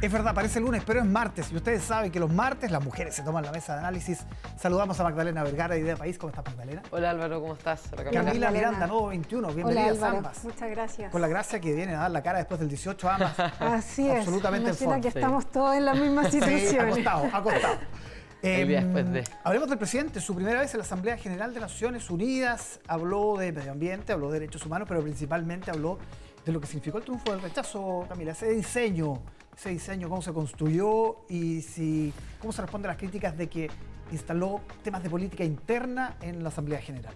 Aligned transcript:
Es 0.00 0.12
verdad, 0.12 0.32
parece 0.32 0.60
lunes, 0.60 0.84
pero 0.86 1.00
es 1.00 1.06
martes. 1.06 1.50
Y 1.50 1.56
ustedes 1.56 1.82
saben 1.82 2.12
que 2.12 2.20
los 2.20 2.32
martes 2.32 2.70
las 2.70 2.84
mujeres 2.84 3.16
se 3.16 3.22
toman 3.22 3.44
la 3.44 3.50
mesa 3.50 3.72
de 3.72 3.80
análisis. 3.80 4.20
Saludamos 4.56 5.00
a 5.00 5.02
Magdalena 5.02 5.42
Vergara 5.42 5.74
de 5.74 5.80
Idea 5.80 5.96
País. 5.96 6.16
¿Cómo 6.18 6.30
estás, 6.30 6.44
Magdalena? 6.46 6.82
Hola 6.92 7.10
Álvaro, 7.10 7.40
¿cómo 7.40 7.54
estás? 7.54 7.82
Hola, 7.92 8.04
Camila 8.04 8.52
Miranda, 8.52 8.86
Nuevo 8.86 9.08
21. 9.08 9.48
Bienvenidas 9.48 9.98
Hola, 9.98 10.08
ambas. 10.10 10.44
Muchas 10.44 10.70
gracias. 10.70 11.10
Con 11.10 11.20
la 11.20 11.26
gracia 11.26 11.58
que 11.58 11.74
viene 11.74 11.96
a 11.96 11.98
dar 11.98 12.10
la 12.12 12.22
cara 12.22 12.38
después 12.38 12.60
del 12.60 12.68
18 12.68 13.10
ambas. 13.10 13.40
Así 13.58 14.08
es. 14.08 14.18
Absolutamente 14.18 14.70
Imagina 14.70 15.00
que 15.00 15.08
estamos 15.08 15.50
todos 15.50 15.74
en 15.74 15.84
la 15.84 15.94
misma 15.94 16.30
situación. 16.30 16.70
Sí, 16.70 16.78
acostado, 16.78 17.24
acostado. 17.32 17.78
Después 18.40 19.12
de. 19.12 19.24
Hablemos 19.42 19.68
del 19.68 19.78
presidente. 19.78 20.20
Su 20.20 20.32
primera 20.32 20.60
vez 20.60 20.72
en 20.72 20.78
la 20.78 20.84
Asamblea 20.84 21.16
General 21.16 21.52
de 21.52 21.58
Naciones 21.58 22.08
Unidas 22.08 22.78
habló 22.86 23.36
de 23.36 23.50
medio 23.50 23.72
ambiente, 23.72 24.12
habló 24.12 24.30
de 24.30 24.38
derechos 24.38 24.64
humanos, 24.64 24.86
pero 24.88 25.02
principalmente 25.02 25.72
habló 25.72 25.98
de 26.44 26.52
lo 26.52 26.60
que 26.60 26.66
significó 26.66 26.98
el 26.98 27.04
triunfo 27.04 27.30
del 27.32 27.42
rechazo, 27.42 28.06
Camila. 28.08 28.32
Ese 28.32 28.50
diseño, 28.50 29.20
ese 29.56 29.70
diseño, 29.70 30.08
cómo 30.08 30.22
se 30.22 30.32
construyó 30.32 31.18
y 31.28 31.62
si, 31.62 32.12
cómo 32.40 32.52
se 32.52 32.62
responde 32.62 32.88
a 32.88 32.92
las 32.92 32.98
críticas 32.98 33.36
de 33.36 33.48
que 33.48 33.70
instaló 34.12 34.60
temas 34.82 35.02
de 35.02 35.10
política 35.10 35.44
interna 35.44 36.16
en 36.22 36.42
la 36.42 36.48
Asamblea 36.48 36.80
General. 36.80 37.14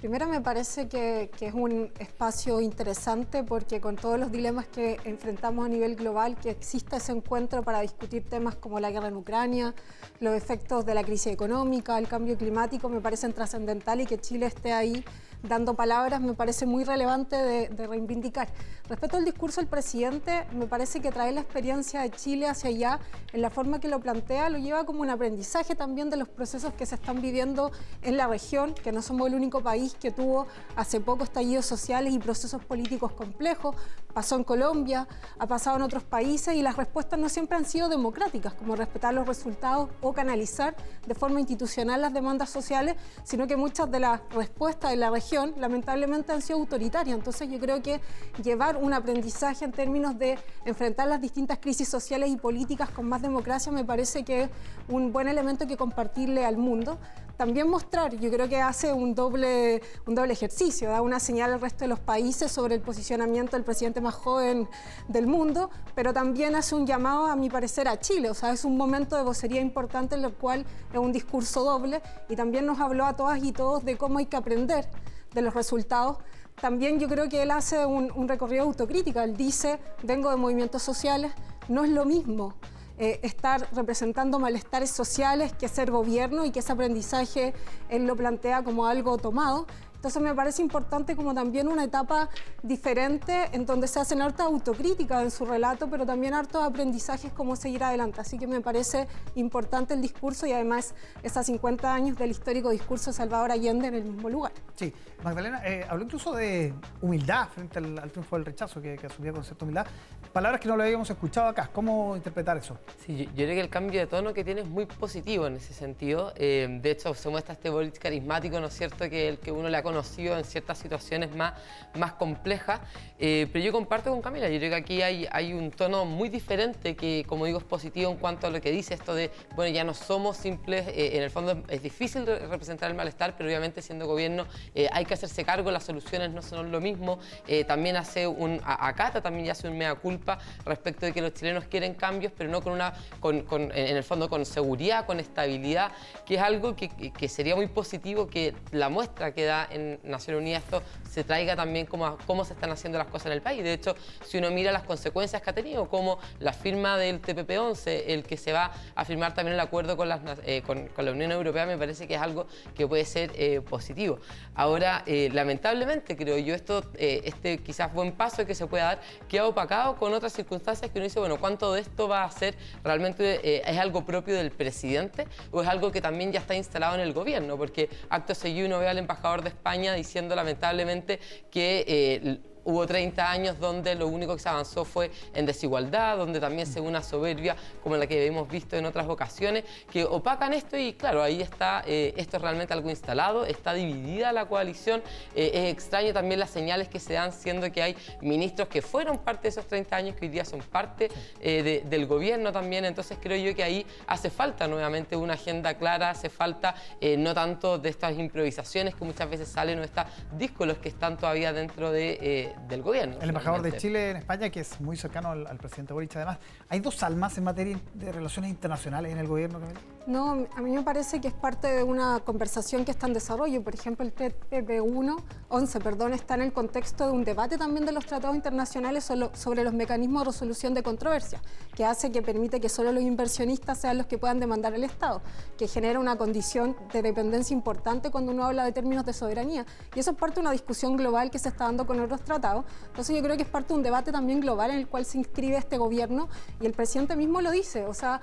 Primero 0.00 0.26
me 0.26 0.40
parece 0.40 0.88
que, 0.88 1.30
que, 1.36 1.48
es 1.48 1.52
un 1.52 1.92
espacio 1.98 2.62
interesante 2.62 3.44
porque 3.44 3.82
con 3.82 3.96
todos 3.96 4.18
los 4.18 4.32
dilemas 4.32 4.66
que 4.66 4.96
enfrentamos 5.04 5.66
a 5.66 5.68
nivel 5.68 5.94
global, 5.94 6.36
que 6.36 6.48
exista 6.48 6.96
ese 6.96 7.12
encuentro 7.12 7.62
para 7.62 7.80
discutir 7.80 8.24
temas 8.24 8.54
como 8.54 8.80
la 8.80 8.90
guerra 8.90 9.08
en 9.08 9.16
Ucrania, 9.16 9.74
los 10.20 10.34
efectos 10.34 10.86
de 10.86 10.94
la 10.94 11.04
crisis 11.04 11.34
económica, 11.34 11.98
el 11.98 12.08
cambio 12.08 12.38
climático, 12.38 12.88
me 12.88 13.02
parecen 13.02 13.34
trascendental 13.34 14.00
y 14.00 14.06
que 14.06 14.16
Chile 14.16 14.46
esté 14.46 14.72
ahí 14.72 15.04
dando 15.42 15.74
palabras 15.74 16.20
me 16.20 16.34
parece 16.34 16.66
muy 16.66 16.84
relevante 16.84 17.36
de, 17.36 17.68
de, 17.68 17.86
reivindicar. 17.86 18.48
Respecto 18.88 19.16
al 19.16 19.24
discurso 19.24 19.60
del 19.60 19.68
presidente, 19.68 20.46
me 20.52 20.66
parece 20.66 21.00
que 21.00 21.10
trae 21.10 21.32
la 21.32 21.40
experiencia 21.40 22.02
de 22.02 22.10
Chile 22.10 22.48
hacia 22.48 22.70
allá, 22.70 23.00
en 23.32 23.40
la 23.40 23.50
forma 23.50 23.80
que 23.80 23.88
lo 23.88 24.00
plantea, 24.00 24.50
lo 24.50 24.58
lleva 24.58 24.84
como 24.84 25.00
un 25.00 25.10
aprendizaje 25.10 25.74
también 25.74 26.10
de 26.10 26.16
los 26.16 26.28
procesos 26.28 26.74
que 26.74 26.86
se 26.86 26.96
están 26.96 27.22
viviendo 27.22 27.70
en 28.02 28.16
la 28.16 28.26
región, 28.26 28.74
que 28.74 28.92
no 28.92 29.00
somos 29.02 29.28
el 29.28 29.34
único 29.34 29.62
país 29.62 29.96
que 29.98 30.10
tuvo 30.10 30.46
hace 30.76 31.00
poco 31.00 31.24
estallidos 31.24 31.66
sociales 31.66 32.12
y 32.12 32.18
procesos 32.18 32.64
políticos 32.64 33.12
complejos, 33.12 33.76
pasó 34.12 34.36
en 34.36 34.44
Colombia, 34.44 35.06
ha 35.38 35.46
pasado 35.46 35.76
en 35.76 35.82
otros 35.82 36.02
países 36.02 36.54
y 36.54 36.62
las 36.62 36.76
respuestas 36.76 37.18
no 37.18 37.28
siempre 37.28 37.56
han 37.56 37.64
sido 37.64 37.88
democráticas, 37.88 38.54
como 38.54 38.74
respetar 38.74 39.14
los 39.14 39.26
resultados 39.26 39.88
o 40.00 40.12
canalizar 40.12 40.74
de 41.06 41.14
forma 41.14 41.38
institucional 41.38 42.00
las 42.00 42.12
demandas 42.12 42.50
sociales, 42.50 42.96
sino 43.22 43.46
que 43.46 43.56
muchas 43.56 43.90
de 43.90 44.00
las 44.00 44.20
respuestas 44.30 44.90
de 44.90 44.96
la 44.96 45.10
región 45.10 45.29
lamentablemente 45.56 46.32
han 46.32 46.42
sido 46.42 46.58
autoritarias. 46.58 47.16
Entonces 47.16 47.48
yo 47.50 47.58
creo 47.58 47.82
que 47.82 48.00
llevar 48.42 48.76
un 48.76 48.92
aprendizaje 48.92 49.64
en 49.64 49.72
términos 49.72 50.18
de 50.18 50.38
enfrentar 50.64 51.08
las 51.08 51.20
distintas 51.20 51.58
crisis 51.58 51.88
sociales 51.88 52.30
y 52.30 52.36
políticas 52.36 52.90
con 52.90 53.08
más 53.08 53.22
democracia 53.22 53.72
me 53.72 53.84
parece 53.84 54.24
que 54.24 54.42
es 54.42 54.50
un 54.88 55.12
buen 55.12 55.28
elemento 55.28 55.66
que 55.66 55.76
compartirle 55.76 56.44
al 56.44 56.56
mundo. 56.56 56.98
También 57.36 57.68
mostrar, 57.68 58.14
yo 58.16 58.30
creo 58.30 58.50
que 58.50 58.60
hace 58.60 58.92
un 58.92 59.14
doble, 59.14 59.80
un 60.06 60.14
doble 60.14 60.34
ejercicio, 60.34 60.90
da 60.90 61.00
una 61.00 61.18
señal 61.18 61.54
al 61.54 61.60
resto 61.62 61.84
de 61.84 61.88
los 61.88 61.98
países 61.98 62.52
sobre 62.52 62.74
el 62.74 62.82
posicionamiento 62.82 63.56
del 63.56 63.64
presidente 63.64 64.02
más 64.02 64.14
joven 64.14 64.68
del 65.08 65.26
mundo, 65.26 65.70
pero 65.94 66.12
también 66.12 66.54
hace 66.54 66.74
un 66.74 66.86
llamado, 66.86 67.24
a 67.24 67.36
mi 67.36 67.48
parecer, 67.48 67.88
a 67.88 67.98
Chile. 67.98 68.28
O 68.28 68.34
sea, 68.34 68.52
es 68.52 68.66
un 68.66 68.76
momento 68.76 69.16
de 69.16 69.22
vocería 69.22 69.62
importante 69.62 70.16
en 70.16 70.24
el 70.26 70.34
cual 70.34 70.66
es 70.92 70.98
un 70.98 71.12
discurso 71.12 71.64
doble 71.64 72.02
y 72.28 72.36
también 72.36 72.66
nos 72.66 72.78
habló 72.78 73.06
a 73.06 73.16
todas 73.16 73.42
y 73.42 73.52
todos 73.52 73.86
de 73.86 73.96
cómo 73.96 74.18
hay 74.18 74.26
que 74.26 74.36
aprender 74.36 74.86
de 75.32 75.42
los 75.42 75.54
resultados. 75.54 76.18
También 76.60 76.98
yo 76.98 77.08
creo 77.08 77.28
que 77.28 77.42
él 77.42 77.50
hace 77.50 77.86
un, 77.86 78.12
un 78.14 78.28
recorrido 78.28 78.64
autocrítica. 78.64 79.24
Él 79.24 79.36
dice, 79.36 79.78
vengo 80.02 80.30
de 80.30 80.36
movimientos 80.36 80.82
sociales, 80.82 81.32
no 81.68 81.84
es 81.84 81.90
lo 81.90 82.04
mismo 82.04 82.54
eh, 83.02 83.18
estar 83.22 83.66
representando 83.72 84.38
malestares 84.38 84.90
sociales 84.90 85.54
que 85.54 85.68
ser 85.68 85.90
gobierno 85.90 86.44
y 86.44 86.50
que 86.50 86.58
ese 86.58 86.72
aprendizaje 86.72 87.54
él 87.88 88.06
lo 88.06 88.14
plantea 88.14 88.62
como 88.62 88.84
algo 88.84 89.16
tomado. 89.16 89.66
Entonces 90.00 90.22
me 90.22 90.34
parece 90.34 90.62
importante 90.62 91.14
como 91.14 91.34
también 91.34 91.68
una 91.68 91.84
etapa 91.84 92.30
diferente 92.62 93.50
en 93.52 93.66
donde 93.66 93.86
se 93.86 94.00
hacen 94.00 94.22
harta 94.22 94.44
autocrítica 94.44 95.20
en 95.20 95.30
su 95.30 95.44
relato, 95.44 95.90
pero 95.90 96.06
también 96.06 96.32
hartos 96.32 96.64
aprendizajes 96.64 97.30
cómo 97.34 97.54
seguir 97.54 97.84
adelante. 97.84 98.18
Así 98.18 98.38
que 98.38 98.46
me 98.46 98.62
parece 98.62 99.06
importante 99.34 99.92
el 99.92 100.00
discurso 100.00 100.46
y 100.46 100.52
además 100.52 100.94
esos 101.22 101.44
50 101.44 101.92
años 101.92 102.16
del 102.16 102.30
histórico 102.30 102.70
discurso 102.70 103.10
de 103.10 103.16
Salvador 103.18 103.52
Allende 103.52 103.88
en 103.88 103.94
el 103.94 104.04
mismo 104.04 104.30
lugar. 104.30 104.52
Sí, 104.74 104.90
Magdalena 105.22 105.60
eh, 105.66 105.84
habló 105.86 106.04
incluso 106.04 106.32
de 106.32 106.72
humildad 107.02 107.50
frente 107.50 107.78
al, 107.78 107.98
al 107.98 108.10
triunfo 108.10 108.36
del 108.36 108.46
rechazo, 108.46 108.80
que, 108.80 108.96
que 108.96 109.06
asumía 109.06 109.34
con 109.34 109.44
cierta 109.44 109.66
humildad. 109.66 109.86
Palabras 110.32 110.62
que 110.62 110.68
no 110.68 110.78
lo 110.78 110.82
habíamos 110.82 111.10
escuchado 111.10 111.48
acá. 111.48 111.68
¿Cómo 111.74 112.16
interpretar 112.16 112.56
eso? 112.56 112.78
Sí, 113.04 113.16
yo, 113.16 113.24
yo 113.24 113.34
creo 113.34 113.48
que 113.48 113.60
el 113.60 113.68
cambio 113.68 114.00
de 114.00 114.06
tono 114.06 114.32
que 114.32 114.44
tiene 114.44 114.62
es 114.62 114.66
muy 114.66 114.86
positivo 114.86 115.46
en 115.46 115.56
ese 115.56 115.74
sentido. 115.74 116.32
Eh, 116.36 116.78
de 116.80 116.90
hecho, 116.90 117.12
se 117.12 117.28
muestra 117.28 117.52
este 117.52 117.68
Boric 117.68 117.98
carismático, 117.98 118.58
¿no 118.60 118.68
es 118.68 118.74
cierto?, 118.74 119.10
que 119.10 119.28
el 119.28 119.38
que 119.38 119.52
uno 119.52 119.68
le 119.68 119.76
ha 119.76 119.82
conocido 119.90 120.38
en 120.38 120.44
ciertas 120.44 120.78
situaciones 120.78 121.34
más, 121.34 121.54
más 121.94 122.12
complejas. 122.12 122.80
Eh, 123.18 123.48
pero 123.52 123.64
yo 123.64 123.72
comparto 123.72 124.10
con 124.10 124.22
Camila, 124.22 124.48
yo 124.48 124.58
creo 124.58 124.70
que 124.70 124.76
aquí 124.76 125.02
hay, 125.02 125.26
hay 125.30 125.52
un 125.52 125.70
tono 125.70 126.04
muy 126.04 126.28
diferente 126.28 126.94
que, 126.94 127.24
como 127.26 127.44
digo, 127.46 127.58
es 127.58 127.64
positivo 127.64 128.10
en 128.10 128.16
cuanto 128.18 128.46
a 128.46 128.50
lo 128.50 128.60
que 128.60 128.70
dice 128.70 128.94
esto 128.94 129.14
de, 129.14 129.30
bueno, 129.56 129.74
ya 129.74 129.84
no 129.84 129.94
somos 129.94 130.36
simples, 130.36 130.86
eh, 130.88 131.16
en 131.16 131.22
el 131.22 131.30
fondo 131.30 131.62
es 131.68 131.82
difícil 131.82 132.24
representar 132.26 132.90
el 132.90 132.96
malestar, 132.96 133.34
pero 133.36 133.48
obviamente 133.48 133.82
siendo 133.82 134.06
gobierno 134.06 134.46
eh, 134.74 134.88
hay 134.92 135.04
que 135.04 135.14
hacerse 135.14 135.44
cargo, 135.44 135.70
las 135.70 135.84
soluciones 135.84 136.30
no 136.30 136.42
son 136.42 136.70
lo 136.70 136.80
mismo. 136.80 137.18
Eh, 137.46 137.64
también 137.64 137.96
hace 137.96 138.26
un, 138.26 138.60
acata 138.64 139.20
también 139.20 139.50
hace 139.50 139.68
un 139.68 139.76
mea 139.76 139.94
culpa 139.94 140.38
respecto 140.64 141.06
de 141.06 141.12
que 141.12 141.20
los 141.20 141.34
chilenos 141.34 141.64
quieren 141.64 141.94
cambios, 141.94 142.32
pero 142.36 142.50
no 142.50 142.62
con 142.62 142.72
una, 142.72 142.94
con, 143.18 143.42
con, 143.42 143.62
en 143.62 143.96
el 143.96 144.04
fondo 144.04 144.28
con 144.28 144.44
seguridad, 144.44 145.06
con 145.06 145.20
estabilidad, 145.20 145.92
que 146.24 146.36
es 146.36 146.40
algo 146.40 146.76
que, 146.76 146.88
que 146.88 147.28
sería 147.28 147.56
muy 147.56 147.66
positivo 147.66 148.28
que 148.28 148.54
la 148.72 148.88
muestra 148.88 149.32
que 149.32 149.44
da 149.44 149.66
en 149.70 149.79
Naciones 150.02 150.40
Unidas 150.40 150.60
esto 150.60 150.82
se 151.08 151.24
traiga 151.24 151.56
también 151.56 151.86
como 151.86 152.06
a 152.06 152.18
cómo 152.26 152.44
se 152.44 152.52
están 152.52 152.70
haciendo 152.70 152.98
las 152.98 153.08
cosas 153.08 153.26
en 153.26 153.32
el 153.32 153.42
país. 153.42 153.62
De 153.64 153.72
hecho, 153.72 153.94
si 154.24 154.38
uno 154.38 154.50
mira 154.50 154.72
las 154.72 154.84
consecuencias 154.84 155.42
que 155.42 155.50
ha 155.50 155.52
tenido, 155.52 155.88
como 155.88 156.18
la 156.38 156.52
firma 156.52 156.96
del 156.96 157.20
TPP-11, 157.20 158.04
el 158.06 158.22
que 158.24 158.36
se 158.36 158.52
va 158.52 158.72
a 158.94 159.04
firmar 159.04 159.34
también 159.34 159.54
el 159.54 159.60
acuerdo 159.60 159.96
con, 159.96 160.08
las, 160.08 160.20
eh, 160.44 160.62
con, 160.62 160.88
con, 160.88 161.04
la 161.04 161.12
Unión 161.12 161.32
Europea, 161.32 161.66
me 161.66 161.76
parece 161.76 162.06
que 162.06 162.14
es 162.14 162.20
algo 162.20 162.46
que 162.76 162.86
puede 162.86 163.04
ser 163.04 163.32
eh, 163.34 163.60
positivo. 163.60 164.18
Ahora, 164.54 165.02
eh, 165.06 165.30
lamentablemente, 165.32 166.16
creo 166.16 166.38
yo, 166.38 166.54
esto, 166.54 166.84
este 166.98 167.58
quizás 167.58 167.92
buen 167.92 168.12
paso 168.12 168.46
que 168.46 168.54
se 168.54 168.66
pueda 168.66 168.84
dar, 168.84 169.00
queda 169.28 169.46
opacado 169.46 169.96
con 169.96 170.12
otras 170.14 170.32
circunstancias 170.32 170.90
que 170.90 170.98
uno 170.98 171.04
dice, 171.04 171.18
bueno, 171.18 171.38
¿cuánto 171.38 171.72
de 171.72 171.80
esto 171.80 172.08
va 172.08 172.24
a 172.24 172.30
ser 172.30 172.54
realmente, 172.84 173.68
es 173.68 173.78
algo 173.78 174.04
propio 174.04 174.36
del 174.36 174.50
presidente 174.50 175.26
o 175.50 175.62
es 175.62 175.68
algo 175.68 175.90
que 175.90 176.00
también 176.00 176.32
ya 176.32 176.40
está 176.40 176.54
instalado 176.54 176.94
en 176.94 177.00
el 177.00 177.12
gobierno? 177.12 177.56
Porque 177.56 177.88
acto 178.08 178.34
seguido 178.34 178.66
uno 178.66 178.78
ve 178.78 178.88
al 178.88 178.98
embajador 178.98 179.42
de 179.42 179.48
España 179.48 179.69
diciendo 179.94 180.34
lamentablemente 180.34 181.18
que 181.50 181.84
eh, 181.86 182.38
hubo 182.70 182.86
30 182.86 183.30
años 183.30 183.58
donde 183.58 183.94
lo 183.94 184.08
único 184.08 184.34
que 184.34 184.42
se 184.42 184.48
avanzó 184.48 184.84
fue 184.84 185.10
en 185.34 185.46
desigualdad, 185.46 186.16
donde 186.16 186.40
también 186.40 186.66
se 186.66 186.80
una 186.80 187.02
soberbia 187.02 187.56
como 187.82 187.96
la 187.96 188.06
que 188.06 188.26
hemos 188.26 188.48
visto 188.48 188.76
en 188.76 188.86
otras 188.86 189.08
ocasiones, 189.08 189.64
que 189.90 190.04
opacan 190.04 190.52
esto 190.52 190.76
y 190.76 190.94
claro, 190.94 191.22
ahí 191.22 191.42
está, 191.42 191.82
eh, 191.86 192.14
esto 192.16 192.36
es 192.36 192.42
realmente 192.42 192.72
algo 192.72 192.90
instalado, 192.90 193.44
está 193.44 193.74
dividida 193.74 194.32
la 194.32 194.46
coalición, 194.46 195.02
eh, 195.34 195.50
es 195.54 195.72
extraño 195.72 196.12
también 196.12 196.40
las 196.40 196.50
señales 196.50 196.88
que 196.88 197.00
se 197.00 197.14
dan 197.14 197.32
siendo 197.32 197.70
que 197.72 197.82
hay 197.82 197.96
ministros 198.20 198.68
que 198.68 198.82
fueron 198.82 199.18
parte 199.18 199.42
de 199.42 199.48
esos 199.50 199.66
30 199.66 199.96
años 199.96 200.16
que 200.16 200.26
hoy 200.26 200.30
día 200.30 200.44
son 200.44 200.60
parte 200.60 201.08
eh, 201.40 201.62
de, 201.62 201.82
del 201.88 202.06
gobierno 202.06 202.52
también, 202.52 202.84
entonces 202.84 203.18
creo 203.20 203.36
yo 203.36 203.54
que 203.54 203.62
ahí 203.62 203.86
hace 204.06 204.30
falta 204.30 204.66
nuevamente 204.68 205.16
una 205.16 205.34
agenda 205.34 205.74
clara, 205.74 206.10
hace 206.10 206.28
falta 206.28 206.74
no 207.18 207.34
tanto 207.34 207.78
de 207.78 207.88
estas 207.88 208.16
improvisaciones 208.18 208.94
que 208.94 209.04
muchas 209.04 209.28
veces 209.28 209.48
salen 209.48 209.78
o 209.78 209.82
estas 209.82 210.06
díscolos 210.36 210.78
que 210.78 210.88
están 210.88 211.16
todavía 211.16 211.52
dentro 211.52 211.90
de 211.90 212.54
del 212.68 212.82
gobierno. 212.82 213.16
El 213.20 213.28
embajador 213.28 213.62
de 213.62 213.76
Chile 213.76 214.10
en 214.10 214.16
España, 214.18 214.50
que 214.50 214.60
es 214.60 214.80
muy 214.80 214.96
cercano 214.96 215.30
al, 215.30 215.46
al, 215.46 215.58
presidente 215.58 215.92
Boric, 215.92 216.14
además. 216.16 216.38
¿Hay 216.68 216.80
dos 216.80 217.02
almas 217.02 217.36
en 217.38 217.44
materia 217.44 217.80
de 217.94 218.12
relaciones 218.12 218.50
internacionales 218.50 219.12
en 219.12 219.18
el 219.18 219.26
gobierno, 219.26 219.60
Camila? 219.60 219.80
No, 220.06 220.46
a 220.56 220.60
mí 220.60 220.70
me 220.72 220.82
parece 220.82 221.20
que 221.20 221.28
es 221.28 221.34
parte 221.34 221.68
de 221.68 221.82
una 221.82 222.20
conversación 222.20 222.84
que 222.84 222.90
está 222.90 223.06
en 223.06 223.12
desarrollo. 223.12 223.62
Por 223.62 223.74
ejemplo, 223.74 224.04
el 224.04 224.14
TPP-1, 224.14 225.22
11, 225.50 225.80
perdón, 225.80 226.14
está 226.14 226.34
en 226.34 226.42
el 226.42 226.52
contexto 226.52 227.06
de 227.06 227.12
un 227.12 227.22
debate 227.22 227.58
también 227.58 227.84
de 227.84 227.92
los 227.92 228.06
tratados 228.06 228.34
internacionales 228.34 229.04
sobre 229.34 229.62
los 229.62 229.72
mecanismos 229.72 230.22
de 230.22 230.30
resolución 230.32 230.74
de 230.74 230.82
controversias, 230.82 231.42
que 231.76 231.84
hace 231.84 232.10
que 232.10 232.22
permite 232.22 232.60
que 232.60 232.68
solo 232.68 232.92
los 232.92 233.02
inversionistas 233.02 233.78
sean 233.78 233.98
los 233.98 234.06
que 234.06 234.18
puedan 234.18 234.40
demandar 234.40 234.74
al 234.74 234.84
Estado, 234.84 235.22
que 235.58 235.68
genera 235.68 236.00
una 236.00 236.16
condición 236.16 236.74
de 236.92 237.02
dependencia 237.02 237.54
importante 237.54 238.10
cuando 238.10 238.32
uno 238.32 238.46
habla 238.46 238.64
de 238.64 238.72
términos 238.72 239.04
de 239.04 239.12
soberanía. 239.12 239.66
Y 239.94 240.00
eso 240.00 240.12
es 240.12 240.16
parte 240.16 240.36
de 240.36 240.40
una 240.40 240.52
discusión 240.52 240.96
global 240.96 241.30
que 241.30 241.38
se 241.38 241.50
está 241.50 241.64
dando 241.64 241.86
con 241.86 242.00
otros 242.00 242.22
tratados 242.22 242.39
entonces 242.86 243.14
yo 243.14 243.22
creo 243.22 243.36
que 243.36 243.42
es 243.42 243.48
parte 243.48 243.68
de 243.68 243.74
un 243.74 243.82
debate 243.82 244.12
también 244.12 244.40
global 244.40 244.70
en 244.70 244.78
el 244.78 244.88
cual 244.88 245.04
se 245.04 245.18
inscribe 245.18 245.56
este 245.56 245.78
gobierno 245.78 246.28
y 246.60 246.66
el 246.66 246.72
presidente 246.72 247.16
mismo 247.16 247.40
lo 247.40 247.50
dice. 247.50 247.86
O 247.86 247.94
sea, 247.94 248.20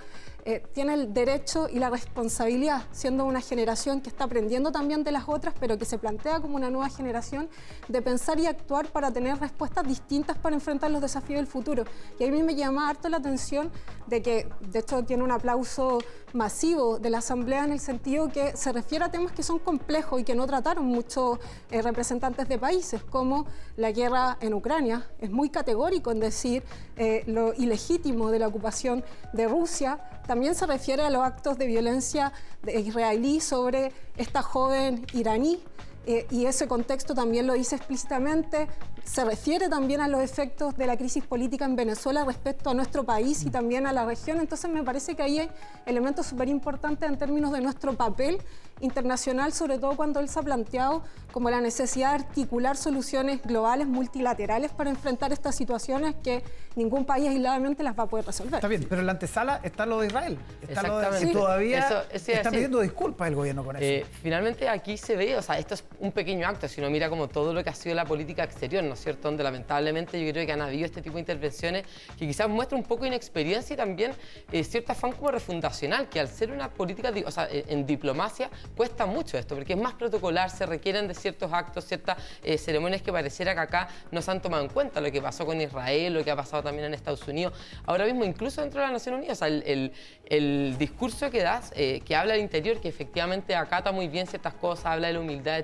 eh, 0.50 0.64
tiene 0.72 0.94
el 0.94 1.14
derecho 1.14 1.68
y 1.68 1.78
la 1.78 1.90
responsabilidad, 1.90 2.84
siendo 2.94 3.26
una 3.26 3.42
generación 3.42 4.00
que 4.00 4.08
está 4.08 4.24
aprendiendo 4.24 4.72
también 4.72 5.04
de 5.04 5.12
las 5.12 5.28
otras, 5.28 5.54
pero 5.60 5.78
que 5.78 5.84
se 5.84 5.98
plantea 5.98 6.40
como 6.40 6.56
una 6.56 6.70
nueva 6.70 6.88
generación, 6.88 7.50
de 7.90 8.02
pensar 8.02 8.40
y 8.40 8.46
actuar 8.46 8.88
para 8.88 9.12
tener 9.12 9.38
respuestas 9.40 9.86
distintas 9.86 10.38
para 10.38 10.56
enfrentar 10.56 10.90
los 10.90 11.02
desafíos 11.02 11.40
del 11.40 11.48
futuro. 11.48 11.84
Y 12.18 12.24
a 12.24 12.32
mí 12.32 12.44
me 12.44 12.56
llama 12.56 12.88
harto 12.88 13.10
la 13.10 13.18
atención 13.18 13.70
de 14.08 14.22
que, 14.22 14.48
de 14.62 14.80
hecho, 14.80 15.04
tiene 15.04 15.22
un 15.26 15.32
aplauso 15.32 16.00
masivo 16.32 16.98
de 16.98 17.10
la 17.10 17.18
Asamblea 17.18 17.66
en 17.66 17.72
el 17.72 17.80
sentido 17.80 18.30
que 18.30 18.56
se 18.56 18.72
refiere 18.72 19.04
a 19.04 19.12
temas 19.12 19.32
que 19.34 19.44
son 19.44 19.60
complejos 19.60 20.22
y 20.22 20.24
que 20.24 20.36
no 20.36 20.46
trataron 20.46 20.86
muchos 20.86 21.40
eh, 21.72 21.82
representantes 21.82 22.48
de 22.48 22.58
países, 22.58 23.04
como 23.04 23.48
la 23.76 23.92
guerra 23.92 24.38
en 24.40 24.54
Ucrania. 24.54 25.10
Es 25.20 25.30
muy 25.30 25.50
categórico 25.50 26.12
en 26.12 26.22
decir 26.22 26.64
eh, 26.96 27.24
lo 27.28 27.54
ilegítimo 27.54 28.32
de 28.32 28.40
la 28.40 28.48
ocupación 28.48 29.04
de 29.34 29.48
Rusia. 29.48 30.00
También 30.38 30.54
se 30.54 30.68
refiere 30.68 31.02
a 31.02 31.10
los 31.10 31.24
actos 31.24 31.58
de 31.58 31.66
violencia 31.66 32.32
israelí 32.68 33.42
sobre 33.42 33.92
esta 34.18 34.44
joven 34.44 35.04
iraní. 35.12 35.64
Eh, 36.08 36.26
y 36.32 36.46
ese 36.46 36.70
contexto 36.70 37.14
también 37.14 37.48
lo 37.48 37.54
dice 37.54 37.76
explícitamente, 37.76 38.70
se 39.04 39.26
refiere 39.26 39.68
también 39.68 40.00
a 40.00 40.08
los 40.08 40.22
efectos 40.22 40.78
de 40.78 40.88
la 40.88 40.96
crisis 40.96 41.24
política 41.26 41.66
en 41.66 41.76
Venezuela 41.76 42.24
respecto 42.24 42.70
a 42.70 42.74
nuestro 42.74 43.04
país 43.04 43.44
y 43.44 43.50
también 43.50 43.86
a 43.88 43.92
la 43.92 44.06
región. 44.06 44.40
Entonces 44.40 44.72
me 44.72 44.84
parece 44.84 45.16
que 45.16 45.24
ahí 45.24 45.40
hay 45.40 45.50
elementos 45.86 46.28
súper 46.28 46.48
importantes 46.48 47.10
en 47.10 47.18
términos 47.18 47.52
de 47.52 47.60
nuestro 47.60 47.94
papel 47.94 48.38
internacional, 48.80 49.54
sobre 49.54 49.80
todo 49.80 49.96
cuando 49.96 50.20
él 50.20 50.30
se 50.30 50.40
ha 50.40 50.44
planteado 50.44 51.04
como 51.32 51.50
la 51.50 51.62
necesidad 51.62 52.10
de 52.10 52.24
articular 52.24 52.78
soluciones 52.78 53.42
globales, 53.44 53.88
multilaterales 53.88 54.72
para 54.72 54.90
enfrentar 54.90 55.34
estas 55.34 55.56
situaciones 55.56 56.16
que 56.24 56.44
ningún 56.76 57.06
país 57.06 57.28
aisladamente 57.28 57.84
las 57.84 57.98
va 57.98 58.04
a 58.04 58.08
poder 58.08 58.26
resolver. 58.26 58.56
Está 58.56 58.68
bien, 58.68 58.86
pero 58.88 59.02
en 59.02 59.08
la 59.08 59.14
antesala 59.14 59.60
está 59.64 59.86
lo 59.86 60.00
de 60.00 60.08
Israel. 60.08 60.38
Está 60.68 60.84
lo 60.84 61.00
de, 61.00 61.28
todavía 61.28 62.06
está 62.12 62.52
pidiendo 62.52 62.80
disculpas 62.82 63.28
el 63.28 63.36
gobierno 63.36 63.64
con 63.64 63.76
eso. 63.76 63.86
Eh, 63.86 64.06
finalmente 64.22 64.70
aquí 64.70 64.98
se 64.98 65.16
ve, 65.16 65.38
o 65.38 65.42
sea, 65.42 65.58
esto 65.58 65.74
es 65.74 65.84
un 66.00 66.12
pequeño 66.12 66.48
acto, 66.48 66.68
si 66.68 66.82
uno 66.82 66.90
mira 66.90 67.10
como 67.10 67.28
todo 67.28 67.54
lo 67.54 67.64
que 67.64 67.70
ha 67.70 67.76
sido 67.76 67.96
la 67.96 68.06
política 68.06 68.44
exterior, 68.44 68.84
¿no 68.84 68.94
es 68.94 69.00
cierto? 69.02 69.28
Donde 69.28 69.44
lamentablemente 69.44 70.24
yo 70.24 70.32
creo 70.32 70.46
que 70.46 70.52
han 70.52 70.62
habido 70.62 70.86
este 70.86 71.02
tipo 71.02 71.16
de 71.16 71.22
intervenciones 71.22 71.86
que 72.18 72.28
quizás 72.28 72.48
muestra 72.50 72.78
un 72.78 72.84
poco 72.84 73.06
inexperiencia 73.06 73.74
y 73.74 73.78
también 73.78 74.12
eh, 74.52 74.64
cierto 74.64 74.92
afán 74.92 75.12
como 75.14 75.32
refundacional, 75.32 76.10
que 76.10 76.20
al 76.20 76.28
ser 76.28 76.52
una 76.52 76.70
política, 76.70 77.12
o 77.26 77.32
sea, 77.32 77.48
en 77.52 77.86
diplomacia 77.86 78.50
cuesta 78.76 79.06
mucho 79.06 79.38
esto, 79.38 79.56
porque 79.56 79.74
es 79.74 79.80
más 79.80 79.94
protocolar, 79.94 80.50
se 80.50 80.66
requieren 80.66 81.08
de 81.08 81.14
ciertos 81.14 81.52
actos, 81.52 81.86
ciertas 81.86 82.18
eh, 82.44 82.58
ceremonias 82.58 83.02
que 83.02 83.12
pareciera 83.12 83.54
que 83.54 83.62
acá 83.62 83.88
no 84.12 84.22
se 84.22 84.32
han 84.32 84.42
tomado 84.42 84.64
en 84.64 84.70
cuenta, 84.70 85.02
lo 85.02 85.12
que 85.12 85.22
pasó 85.22 85.46
con 85.46 85.60
Israel, 85.60 86.14
lo 86.14 86.24
que 86.24 86.32
ha 86.32 86.36
pasado 86.36 86.64
también 86.64 86.86
en 86.86 86.94
Estados 86.94 87.28
Unidos. 87.28 87.54
Ahora 87.86 88.06
mismo, 88.06 88.24
incluso 88.24 88.62
dentro 88.62 88.82
de 88.82 88.88
la 88.88 88.94
Nación 88.94 89.16
Unida, 89.16 89.34
o 89.34 89.36
sea, 89.36 89.48
el, 89.48 90.76
discurso 90.78 91.32
que 91.32 91.42
das, 91.42 91.72
eh, 91.76 92.02
que 92.06 92.16
habla 92.16 92.34
del 92.34 92.42
interior, 92.42 92.80
que 92.80 92.90
efectivamente 92.90 93.56
acata 93.56 93.92
muy 93.92 94.08
bien 94.08 94.28
ciertas 94.28 94.54
cosas, 94.54 94.88
habla 94.88 95.08
de 95.08 95.14
la 95.14 95.20
humildad, 95.20 95.64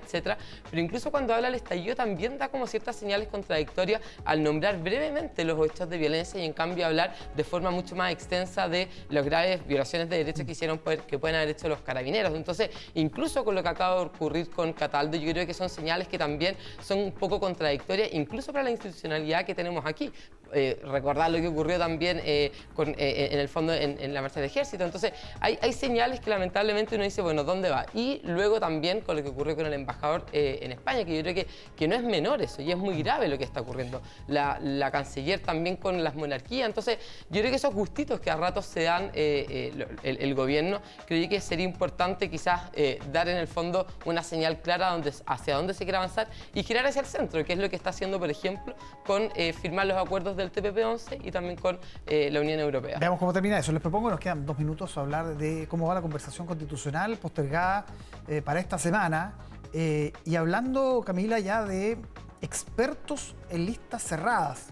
pero 0.70 0.82
incluso 0.82 1.12
cuando 1.12 1.34
habla 1.34 1.48
del 1.48 1.56
estallido 1.56 1.96
también 1.96 2.38
da 2.38 2.50
como 2.50 2.68
ciertas 2.68 2.96
señales 2.96 3.28
contradictorias 3.28 4.02
al 4.26 4.42
nombrar 4.42 4.80
brevemente 4.82 5.44
los 5.44 5.66
hechos 5.66 5.90
de 5.90 5.98
violencia 5.98 6.42
y 6.42 6.46
en 6.46 6.54
cambio 6.54 6.86
hablar 6.86 7.16
de 7.36 7.44
forma 7.44 7.72
mucho 7.72 7.96
más 7.96 8.12
extensa 8.12 8.68
de 8.68 8.88
las 9.10 9.26
graves 9.26 9.66
violaciones 9.68 10.10
de 10.10 10.18
derechos 10.18 10.46
que 10.46 10.52
hicieron 10.52 10.80
que 11.08 11.20
pueden 11.20 11.36
haber 11.36 11.50
hecho 11.50 11.68
los 11.68 11.82
carabineros. 11.82 12.34
Entonces, 12.34 12.70
incluso 12.94 13.44
con 13.44 13.56
lo 13.56 13.64
que 13.64 13.70
acaba 13.70 13.96
de 13.96 14.06
ocurrir 14.08 14.50
con 14.50 14.74
Cataldo, 14.74 15.18
yo 15.18 15.32
creo 15.32 15.46
que 15.46 15.54
son 15.54 15.70
señales 15.70 16.08
que 16.08 16.18
también 16.18 16.56
son 16.82 17.00
un 17.00 17.12
poco 17.12 17.40
contradictorias, 17.40 18.10
incluso 18.14 18.52
para 18.52 18.64
la 18.64 18.72
institucionalidad 18.72 19.46
que 19.46 19.56
tenemos 19.56 19.86
aquí. 19.86 20.12
Eh, 20.54 20.80
recordar 20.84 21.32
lo 21.32 21.40
que 21.40 21.48
ocurrió 21.48 21.78
también 21.78 22.22
eh, 22.24 22.52
eh, 22.78 23.30
en 23.32 23.40
el 23.40 23.50
fondo 23.50 23.74
en, 23.74 24.14
la 24.14 24.22
marcha 24.22 24.40
del 24.40 24.50
ejército. 24.50 24.84
Entonces, 24.84 25.14
hay, 25.40 25.74
señales 25.74 26.20
que 26.20 26.30
lamentablemente 26.30 26.96
uno 26.96 27.04
dice, 27.04 27.22
bueno, 27.22 27.44
¿dónde 27.44 27.70
va? 27.70 27.86
Y 27.94 28.22
luego 28.24 28.60
también 28.60 29.02
con 29.02 29.16
lo 29.16 29.24
que 29.24 29.30
ocurrió 29.30 29.56
con 29.56 29.66
el 29.66 29.74
embajador 29.74 30.26
en 30.32 30.72
España, 30.72 31.04
que 31.04 31.16
yo 31.16 31.22
creo 31.24 31.36
que, 31.36 31.48
que, 31.76 31.88
no 31.88 31.96
es 31.96 32.04
menor 32.04 32.42
eso, 32.42 32.62
y 32.62 32.72
es 32.72 32.78
muy 32.78 33.02
grave 33.02 33.28
lo 33.28 33.38
que 33.38 33.44
está 33.44 33.62
ocurriendo. 33.62 34.02
La, 34.28 34.60
canciller 34.92 35.40
también 35.40 35.78
con 35.78 36.04
las 36.04 36.14
monarquías. 36.14 36.68
Entonces, 36.68 37.00
yo 37.30 37.40
creo 37.40 37.50
que 37.50 37.56
esos 37.56 37.74
gustitos 37.74 38.20
que 38.20 38.30
a 38.30 38.36
ratos 38.36 38.66
se 38.66 38.84
dan 38.84 39.12
el, 39.14 40.36
gobierno, 40.36 40.82
creo 41.08 41.28
que 41.28 41.42
sería 41.42 41.66
importante 41.66 42.30
quizás 42.30 42.62
dar 43.12 43.28
en 43.28 43.38
el 43.38 43.48
fondo 43.48 43.88
una 44.06 44.22
señal 44.22 44.62
clara 44.62 44.96
hacia 45.26 45.56
dónde 45.56 45.74
se 45.74 45.84
quiere 45.84 45.98
avanzar 45.98 46.28
y 46.54 46.64
girar 46.64 46.86
hacia 46.86 47.02
el 47.02 47.08
centro, 47.08 47.44
que 47.44 47.54
es 47.54 47.60
lo 47.60 47.70
que 47.70 47.76
está 47.76 47.90
haciendo, 47.90 48.20
por 48.20 48.30
ejemplo, 48.30 48.76
con 49.06 49.32
firmar 49.60 49.88
los 49.88 49.98
acuerdos 49.98 50.38
de 50.38 50.43
el 50.44 50.52
TPP-11 50.52 51.20
y 51.24 51.32
también 51.32 51.56
con 51.56 51.80
eh, 52.06 52.30
la 52.32 52.42
Unión 52.42 52.60
Europea. 52.60 53.00
Veamos 53.00 53.20
cómo 53.20 53.34
termina 53.34 53.58
eso. 53.58 53.72
Les 53.72 53.82
propongo, 53.82 54.10
nos 54.10 54.20
quedan 54.20 54.46
dos 54.46 54.58
minutos 54.60 54.98
a 54.98 55.02
hablar 55.02 55.38
de 55.38 55.68
cómo 55.68 55.88
va 55.88 55.96
la 55.96 56.02
conversación 56.02 56.46
constitucional 56.46 57.18
postergada 57.18 57.86
eh, 58.28 58.42
para 58.42 58.60
esta 58.60 58.78
semana. 58.78 59.34
Eh, 59.74 60.14
y 60.26 60.36
hablando, 60.36 61.02
Camila, 61.06 61.40
ya 61.40 61.64
de 61.64 61.98
expertos 62.42 63.36
en 63.50 63.66
listas 63.66 64.04
cerradas. 64.04 64.68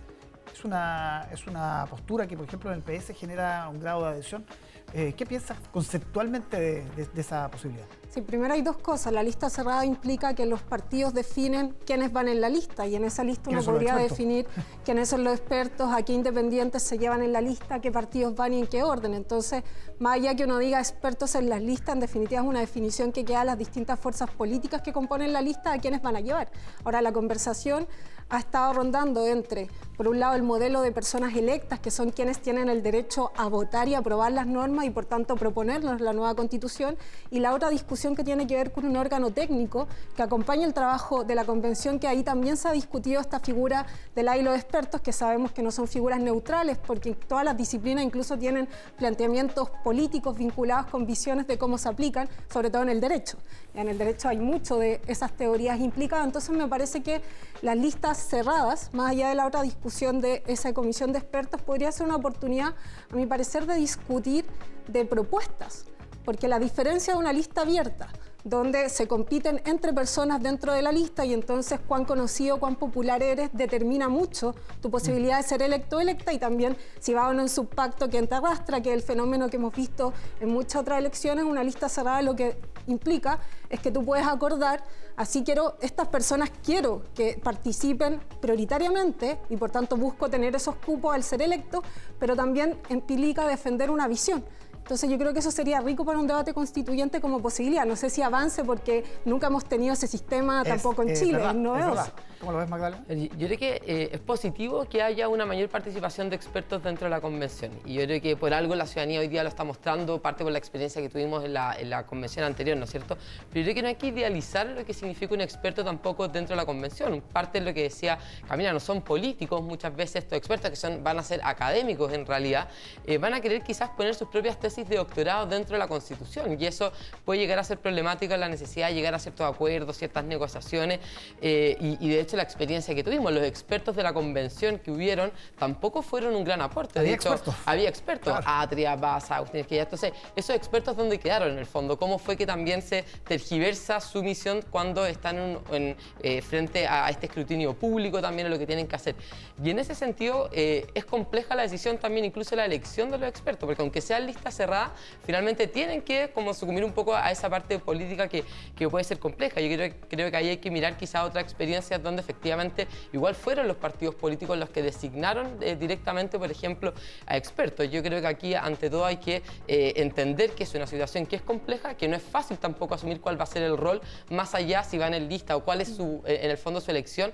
Es 0.54 0.66
una, 0.66 1.28
es 1.32 1.48
una 1.48 1.88
postura 1.90 2.28
que, 2.28 2.36
por 2.36 2.46
ejemplo, 2.46 2.72
en 2.72 2.78
el 2.78 2.84
PS 2.84 3.18
genera 3.18 3.68
un 3.70 3.80
grado 3.80 4.04
de 4.04 4.10
adhesión. 4.10 4.46
¿Qué 4.94 5.26
piensas 5.26 5.58
conceptualmente 5.72 6.84
de 6.84 7.22
esa 7.22 7.50
posibilidad? 7.50 7.88
Sí, 8.14 8.20
primero 8.20 8.54
hay 8.54 8.62
dos 8.62 8.76
cosas. 8.76 9.14
La 9.14 9.24
lista 9.24 9.50
cerrada 9.50 9.86
implica 9.86 10.34
que 10.34 10.46
los 10.46 10.62
partidos 10.62 11.14
definen 11.14 11.74
quiénes 11.86 12.12
van 12.12 12.28
en 12.28 12.42
la 12.42 12.50
lista 12.50 12.86
y 12.86 12.98
en 12.98 13.06
esa 13.06 13.24
lista 13.24 13.50
uno 13.50 13.64
podría 13.64 13.96
definir 13.96 14.46
quiénes 14.84 15.08
son 15.08 15.24
los 15.24 15.34
expertos, 15.34 15.94
a 15.94 16.04
qué 16.04 16.12
independientes 16.12 16.84
se 16.84 16.98
llevan 16.98 17.22
en 17.22 17.32
la 17.32 17.40
lista, 17.40 17.80
qué 17.80 17.90
partidos 17.90 18.36
van 18.36 18.52
y 18.52 18.60
en 18.60 18.68
qué 18.68 18.84
orden. 18.84 19.14
Entonces, 19.14 19.64
más 20.00 20.16
allá 20.16 20.36
que 20.36 20.44
uno 20.44 20.58
diga 20.58 20.80
expertos 20.80 21.36
en 21.36 21.48
las 21.48 21.62
listas, 21.62 21.96
en 21.96 22.02
definitiva 22.02 22.42
es 22.42 22.48
una 22.48 22.60
definición 22.60 23.14
que 23.14 23.24
queda 23.24 23.42
a 23.42 23.46
las 23.46 23.58
distintas 23.58 23.98
fuerzas 23.98 24.30
políticas 24.30 24.82
que 24.82 24.92
componen 24.92 25.32
la 25.32 25.42
lista 25.42 25.72
a 25.72 25.78
quiénes 25.78 26.02
van 26.02 26.18
a 26.18 26.20
llevar. 26.20 26.52
Ahora, 26.84 27.02
la 27.02 27.14
conversación 27.14 27.88
ha 28.28 28.40
estado 28.40 28.74
rondando 28.74 29.26
entre, 29.28 29.70
por 29.98 30.08
un 30.08 30.20
lado, 30.20 30.36
el 30.36 30.44
modelo 30.44 30.82
de 30.82 30.94
personas 30.94 31.36
electas, 31.36 31.82
que 31.82 31.92
son 31.92 32.12
quienes 32.12 32.40
tienen 32.40 32.70
el 32.70 32.82
derecho 32.82 33.32
a 33.36 33.48
votar 33.48 33.90
y 33.90 33.96
aprobar 33.96 34.32
las 34.32 34.48
normas 34.48 34.86
y, 34.86 34.90
por 34.90 35.06
tanto, 35.06 35.36
proponernos 35.36 36.00
la 36.00 36.14
nueva 36.14 36.34
constitución, 36.34 36.98
y 37.30 37.40
la 37.40 37.54
otra 37.54 37.70
discusión 37.70 38.01
que 38.02 38.24
tiene 38.24 38.48
que 38.48 38.56
ver 38.56 38.72
con 38.72 38.86
un 38.86 38.98
órgano 38.98 39.30
técnico 39.30 39.88
que 40.16 40.24
acompaña 40.24 40.66
el 40.66 40.74
trabajo 40.74 41.24
de 41.24 41.36
la 41.36 41.46
convención, 41.46 42.00
que 42.00 42.08
ahí 42.08 42.24
también 42.24 42.58
se 42.58 42.68
ha 42.68 42.72
discutido 42.72 43.22
esta 43.22 43.40
figura 43.40 43.86
del 44.16 44.28
hilo 44.36 44.52
de 44.52 44.58
expertos, 44.58 45.02
que 45.02 45.14
sabemos 45.14 45.52
que 45.52 45.62
no 45.62 45.70
son 45.70 45.88
figuras 45.88 46.20
neutrales, 46.20 46.80
porque 46.80 47.14
todas 47.14 47.46
las 47.46 47.56
disciplinas 47.56 48.04
incluso 48.04 48.38
tienen 48.38 48.68
planteamientos 48.98 49.70
políticos 49.84 50.36
vinculados 50.36 50.88
con 50.88 51.06
visiones 51.06 51.46
de 51.46 51.60
cómo 51.60 51.78
se 51.78 51.90
aplican, 51.90 52.28
sobre 52.52 52.72
todo 52.72 52.82
en 52.82 52.90
el 52.90 53.00
derecho. 53.00 53.38
En 53.76 53.88
el 53.88 54.00
derecho 54.00 54.30
hay 54.30 54.38
mucho 54.38 54.78
de 54.78 55.00
esas 55.06 55.32
teorías 55.34 55.80
implicadas, 55.80 56.26
entonces 56.26 56.50
me 56.50 56.68
parece 56.68 57.04
que 57.04 57.22
las 57.62 57.78
listas 57.78 58.18
cerradas, 58.18 58.90
más 58.94 59.12
allá 59.12 59.30
de 59.30 59.36
la 59.36 59.46
otra 59.46 59.62
discusión 59.62 60.22
de 60.22 60.42
esa 60.48 60.74
comisión 60.74 61.14
de 61.14 61.20
expertos, 61.20 61.62
podría 61.62 61.92
ser 61.92 62.08
una 62.08 62.16
oportunidad, 62.16 62.74
a 63.12 63.16
mi 63.16 63.28
parecer, 63.28 63.68
de 63.68 63.76
discutir 63.76 64.46
de 64.88 65.06
propuestas 65.06 65.86
porque 66.24 66.48
la 66.48 66.60
diferencia 66.60 67.14
de 67.14 67.20
una 67.20 67.34
lista 67.34 67.62
abierta, 67.62 68.10
donde 68.44 68.90
se 68.90 69.08
compiten 69.08 69.62
entre 69.66 69.94
personas 69.94 70.42
dentro 70.42 70.74
de 70.74 70.82
la 70.82 70.92
lista 70.92 71.26
y 71.26 71.34
entonces 71.34 71.80
cuán 71.80 72.06
conocido, 72.06 72.60
cuán 72.60 72.76
popular 72.76 73.22
eres, 73.22 73.52
determina 73.54 74.10
mucho 74.10 74.56
tu 74.82 74.90
posibilidad 74.90 75.38
de 75.38 75.44
ser 75.44 75.62
electo 75.62 75.98
o 75.98 76.00
electa 76.00 76.34
y 76.34 76.40
también 76.40 76.76
si 77.00 77.14
va 77.14 77.28
o 77.28 77.34
no 77.34 77.42
en 77.42 77.50
su 77.50 77.68
pacto 77.68 78.10
que 78.10 78.22
te 78.22 78.36
arrastra, 78.36 78.82
que 78.82 78.90
es 78.90 78.96
el 78.96 79.04
fenómeno 79.04 79.50
que 79.50 79.58
hemos 79.58 79.76
visto 79.76 80.14
en 80.40 80.50
muchas 80.50 80.82
otras 80.82 81.00
elecciones, 81.00 81.46
una 81.46 81.64
lista 81.64 81.90
cerrada 81.90 82.22
lo 82.22 82.36
que 82.36 82.58
implica 82.88 83.40
es 83.70 83.80
que 83.80 83.92
tú 83.92 84.04
puedes 84.04 84.26
acordar, 84.26 84.84
así 85.16 85.44
quiero, 85.44 85.78
estas 85.82 86.08
personas 86.08 86.52
quiero 86.64 87.04
que 87.14 87.40
participen 87.42 88.22
prioritariamente 88.42 89.40
y 89.50 89.58
por 89.58 89.70
tanto 89.70 89.98
busco 89.98 90.30
tener 90.30 90.56
esos 90.56 90.76
cupos 90.76 91.14
al 91.14 91.24
ser 91.24 91.42
electo, 91.42 91.84
pero 92.20 92.36
también 92.36 92.80
implica 92.90 93.46
defender 93.46 93.92
una 93.92 94.08
visión. 94.08 94.44
Entonces 94.92 95.10
yo 95.10 95.18
creo 95.18 95.32
que 95.32 95.40
eso 95.40 95.52
sería 95.52 95.80
rico 95.80 96.04
para 96.04 96.20
un 96.20 96.28
debate 96.28 96.54
constituyente 96.54 97.22
como 97.22 97.42
posibilidad. 97.42 97.86
No 97.86 97.96
sé 97.96 98.10
si 98.10 98.22
avance 98.22 98.62
porque 98.66 99.06
nunca 99.24 99.48
hemos 99.48 99.64
tenido 99.64 99.94
ese 99.94 100.06
sistema 100.06 100.66
tampoco 100.66 101.04
en 101.04 101.16
Chile. 101.16 101.54
no 101.54 101.78
es 101.78 102.12
¿Cómo 102.42 102.54
lo 102.54 102.58
ves, 102.58 102.70
Magdalena? 102.70 103.06
Eh, 103.08 103.30
yo 103.38 103.48
creo 103.48 103.60
que 103.60 103.82
eh, 103.86 104.10
es 104.14 104.20
positivo 104.20 104.84
que 104.86 105.04
haya 105.04 105.30
una 105.30 105.46
mayor 105.46 105.70
participación 105.70 106.28
de 106.28 106.36
expertos 106.36 106.84
dentro 106.84 107.06
de 107.06 107.12
la 107.12 107.22
convención. 107.22 107.72
Y 107.86 107.94
yo 107.94 108.04
creo 108.04 108.20
que 108.20 108.36
por 108.36 108.52
algo 108.52 108.74
la 108.74 108.88
ciudadanía 108.88 109.20
hoy 109.20 109.28
día 109.28 109.44
lo 109.44 109.50
está 109.50 109.64
mostrando, 109.64 110.20
parte 110.20 110.44
por 110.44 110.52
la 110.52 110.58
experiencia 110.58 111.04
que 111.04 111.08
tuvimos 111.08 111.46
en 111.46 111.54
la, 111.54 111.76
en 111.80 111.92
la 111.92 112.08
convención 112.08 112.44
anterior, 112.44 112.76
¿no 112.78 112.86
es 112.86 112.90
cierto? 112.90 113.16
Pero 113.50 113.60
yo 113.60 113.66
creo 113.66 113.76
que 113.76 113.82
no 113.84 113.88
hay 113.90 113.96
que 113.96 114.08
idealizar 114.08 114.66
lo 114.66 114.84
que 114.84 114.94
significa 114.94 115.36
un 115.36 115.42
experto 115.42 115.86
tampoco 115.86 116.28
dentro 116.28 116.56
de 116.56 116.58
la 116.58 116.66
convención. 116.66 117.22
Parte 117.32 117.60
de 117.60 117.66
lo 117.66 117.76
que 117.76 117.84
decía 117.84 118.18
Camila, 118.48 118.74
no 118.74 118.80
son 118.80 119.04
políticos 119.04 119.62
muchas 119.62 119.96
veces 119.96 120.24
estos 120.24 120.38
expertos, 120.40 120.72
que 120.72 120.76
son, 120.76 121.04
van 121.04 121.20
a 121.20 121.24
ser 121.24 121.42
académicos 121.44 122.12
en 122.12 122.26
realidad, 122.26 122.68
eh, 123.06 123.20
van 123.20 123.36
a 123.36 123.40
querer 123.40 123.62
quizás 123.62 123.92
poner 123.92 124.16
sus 124.16 124.28
propias 124.28 124.60
tesis 124.60 124.81
tesis 124.82 124.90
de 124.90 124.98
doctorado 124.98 125.46
dentro 125.46 125.74
de 125.74 125.80
la 125.80 125.88
Constitución 125.88 126.58
y 126.60 126.66
eso 126.66 126.92
puede 127.26 127.40
llegar 127.40 127.60
a 127.60 127.64
ser 127.64 127.78
problemático 127.80 128.34
en 128.34 128.40
la 128.40 128.50
necesidad 128.50 128.88
de 128.88 128.96
llegar 128.96 129.14
a 129.14 129.20
ciertos 129.20 129.48
acuerdos, 129.48 129.98
ciertas 129.98 130.24
negociaciones 130.24 131.00
eh, 131.42 131.78
y, 131.80 132.10
de 132.10 132.20
hecho 132.20 132.38
la 132.38 132.44
experiencia 132.44 132.94
que 132.96 133.04
tuvimos, 133.04 133.32
los 133.32 133.44
expertos 133.44 133.96
de 133.96 134.04
la 134.04 134.14
convención 134.14 134.80
que 134.80 134.92
hubieron 134.92 135.32
tampoco 135.58 136.02
fueron 136.02 136.36
un 136.36 136.44
gran 136.44 136.62
aporte. 136.62 137.00
Había 137.00 137.12
de 137.12 137.16
hecho, 137.16 137.30
expertos. 137.30 137.56
había 137.66 137.90
expertos, 137.90 138.40
Atria, 138.46 138.96
Baza, 138.96 139.38
Agustín 139.38 139.62
Esquilla. 139.62 139.84
Entonces, 139.84 140.14
esos 140.36 140.56
expertos, 140.56 140.96
¿dónde 140.96 141.20
quedaron 141.20 141.52
en 141.52 141.58
el 141.58 141.66
fondo? 141.66 141.98
¿Cómo 141.98 142.18
fue 142.18 142.36
que 142.36 142.46
también 142.46 142.82
se 142.82 143.04
tergiversa 143.28 144.00
su 144.00 144.24
misión 144.24 144.62
cuando 144.70 145.06
están 145.06 145.60
en, 145.72 145.96
eh, 146.22 146.42
frente 146.42 146.88
a 146.88 147.10
este 147.10 147.28
escrutinio 147.28 147.74
público 147.74 148.22
también 148.22 148.48
en 148.48 148.54
lo 148.54 148.60
que 148.60 148.68
tienen 148.68 148.88
que 148.88 148.96
hacer? 148.96 149.16
Y 149.64 149.70
en 149.70 149.80
ese 149.80 149.96
sentido, 149.96 150.50
eh, 150.52 150.88
es 150.94 151.06
compleja 151.06 151.56
la 151.56 151.64
decisión 151.64 151.98
también, 151.98 152.26
incluso 152.26 152.56
la 152.56 152.66
elección 152.66 153.12
de 153.12 153.18
los 153.18 153.30
expertos, 153.30 153.68
porque 153.68 153.82
aunque 153.82 154.02
sea 154.02 154.20
lista 154.20 154.52
cerrada, 154.62 154.92
finalmente 155.26 155.66
tienen 155.68 156.02
que 156.04 156.30
como 156.34 156.54
sucumbir 156.54 156.84
un 156.86 156.94
poco 156.94 157.16
a 157.16 157.32
esa 157.32 157.50
parte 157.50 157.80
política 157.80 158.28
que, 158.28 158.44
que 158.76 158.88
puede 158.88 159.04
ser 159.04 159.18
compleja. 159.18 159.60
Yo 159.60 159.76
creo, 159.76 159.94
creo 160.08 160.30
que 160.30 160.38
ahí 160.38 160.50
hay 160.50 160.58
que 160.58 160.70
mirar 160.70 160.98
quizá 160.98 161.24
otras 161.24 161.44
experiencias 161.44 162.02
donde 162.02 162.22
efectivamente 162.22 162.88
igual 163.12 163.34
fueron 163.34 163.68
los 163.68 163.78
partidos 163.78 164.16
políticos 164.16 164.58
los 164.58 164.70
que 164.70 164.84
designaron 164.84 165.58
eh, 165.62 165.76
directamente, 165.76 166.38
por 166.38 166.52
ejemplo, 166.52 166.94
a 167.26 167.38
expertos. 167.38 167.90
Yo 167.90 168.04
creo 168.04 168.22
que 168.22 168.28
aquí, 168.28 168.54
ante 168.54 168.90
todo, 168.90 169.06
hay 169.06 169.18
que 169.18 169.42
eh, 169.68 169.94
entender 169.96 170.52
que 170.52 170.64
es 170.64 170.76
una 170.76 170.86
situación 170.86 171.26
que 171.26 171.38
es 171.38 171.42
compleja, 171.42 171.96
que 171.96 172.08
no 172.08 172.16
es 172.16 172.24
fácil 172.24 172.58
tampoco 172.60 172.94
asumir 172.94 173.20
cuál 173.20 173.40
va 173.40 173.44
a 173.46 173.48
ser 173.48 173.64
el 173.64 173.78
rol, 173.78 174.00
más 174.30 174.54
allá 174.54 174.84
si 174.84 174.98
van 174.98 175.14
en 175.16 175.28
lista 175.28 175.56
o 175.56 175.64
cuál 175.64 175.82
es 175.82 175.90
su, 175.96 176.22
en 176.26 176.52
el 176.52 176.58
fondo 176.58 176.80
su 176.82 176.92
elección, 176.92 177.32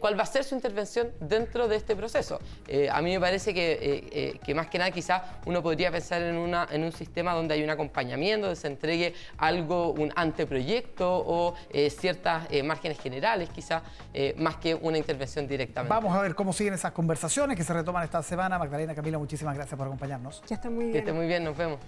cuál 0.00 0.18
va 0.18 0.22
a 0.22 0.26
ser 0.26 0.44
su 0.44 0.54
intervención 0.54 1.10
dentro 1.20 1.68
de 1.68 1.76
este 1.76 1.94
proceso. 1.96 2.38
a 2.90 3.02
mí 3.02 3.10
me 3.12 3.20
parece 3.20 3.52
que, 3.52 4.38
que 4.44 4.54
más 4.54 4.68
que 4.68 4.78
nada 4.78 4.90
quizá 4.90 5.40
uno 5.46 5.62
podría 5.62 5.90
pensar 5.90 6.22
en, 6.22 6.36
una, 6.36 6.53
en 6.70 6.84
un 6.84 6.92
sistema 6.92 7.32
donde 7.34 7.54
hay 7.54 7.62
un 7.62 7.70
acompañamiento, 7.70 8.46
donde 8.46 8.60
se 8.60 8.68
entregue 8.68 9.14
algo, 9.38 9.92
un 9.92 10.12
anteproyecto 10.14 11.24
o 11.26 11.54
eh, 11.70 11.90
ciertas 11.90 12.46
eh, 12.50 12.62
márgenes 12.62 12.98
generales 12.98 13.48
quizá, 13.50 13.82
eh, 14.12 14.34
más 14.38 14.56
que 14.56 14.74
una 14.74 14.98
intervención 14.98 15.46
directamente. 15.46 15.94
Vamos 15.94 16.14
a 16.14 16.20
ver 16.20 16.34
cómo 16.34 16.52
siguen 16.52 16.74
esas 16.74 16.92
conversaciones 16.92 17.56
que 17.56 17.64
se 17.64 17.72
retoman 17.72 18.04
esta 18.04 18.22
semana. 18.22 18.58
Magdalena 18.58 18.94
Camila, 18.94 19.18
muchísimas 19.18 19.54
gracias 19.54 19.76
por 19.76 19.86
acompañarnos. 19.86 20.42
Que 20.46 20.54
estén 20.54 20.74
muy 20.74 20.84
bien. 20.84 20.92
Que 20.92 20.98
estén 20.98 21.16
muy 21.16 21.26
bien, 21.26 21.44
nos 21.44 21.56
vemos. 21.56 21.78